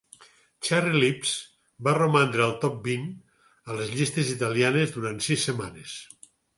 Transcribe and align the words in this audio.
"Cherry 0.67 0.93
Lips" 1.03 1.33
va 1.89 1.93
romandre 1.99 2.45
al 2.47 2.55
top 2.65 2.81
vint 2.89 3.05
a 3.61 3.81
les 3.83 3.95
llistes 4.01 4.35
italianes 4.41 4.99
durant 5.01 5.25
sis 5.31 5.51
setmanes. 5.51 5.99